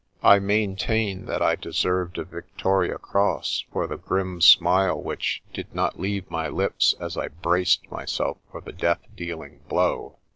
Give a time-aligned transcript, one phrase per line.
[0.23, 5.75] I maintain that I de served a Victoria Cross for the grim smile which did
[5.75, 10.17] not leave my lips as I braced myself for the death dealing blow.